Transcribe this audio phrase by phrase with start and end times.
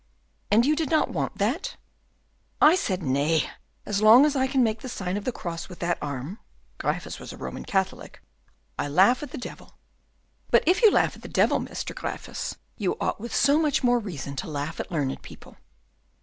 [0.49, 1.77] "And you did not want that?"
[2.59, 3.47] "I said, 'Nay,
[3.85, 6.39] as long as I can make the sign of the cross with that arm'
[6.79, 8.19] (Gryphus was a Roman Catholic),
[8.79, 9.77] 'I laugh at the devil.'"
[10.49, 13.99] "But if you laugh at the devil, Master Gryphus, you ought with so much more
[13.99, 15.57] reason to laugh at learned people."